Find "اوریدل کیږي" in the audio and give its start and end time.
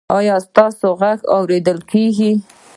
1.35-2.31